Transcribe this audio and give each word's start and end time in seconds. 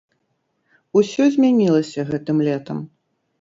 Усё 1.01 1.27
змянілася 1.35 2.07
гэтым 2.09 2.37
летам. 2.49 2.83